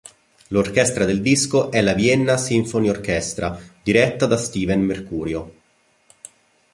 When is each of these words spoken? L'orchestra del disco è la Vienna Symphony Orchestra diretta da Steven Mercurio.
L'orchestra 0.47 1.05
del 1.05 1.21
disco 1.21 1.69
è 1.69 1.79
la 1.79 1.93
Vienna 1.93 2.35
Symphony 2.35 2.89
Orchestra 2.89 3.55
diretta 3.83 4.25
da 4.25 4.35
Steven 4.35 4.81
Mercurio. 4.81 5.53